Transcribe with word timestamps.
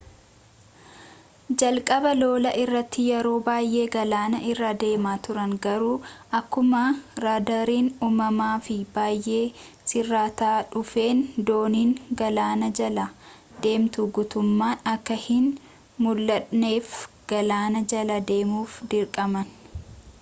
jalqaba 1.61 2.11
lolaa 2.21 2.53
irratti 2.61 3.03
yeroo 3.09 3.41
baayyee 3.47 3.83
galaana 3.95 4.37
irra 4.51 4.69
deemaa 4.83 5.13
turan 5.27 5.51
garuu 5.65 5.97
akkuma 6.39 6.79
raadaariin 7.25 7.91
uumamaa 8.07 8.55
fi 8.69 8.77
bayyee 8.95 9.43
sirrataa 9.91 10.55
dhufeen 10.71 11.21
dooniin 11.51 11.93
galaana 12.23 12.71
jala 12.81 13.07
deemtu 13.67 14.09
guttumman 14.19 14.83
akka 14.95 15.19
hin 15.27 15.47
muldhanneef 16.07 16.99
gaalaana 17.35 17.87
jala 17.95 18.21
deemuuf 18.35 18.83
dirqaman 18.95 19.57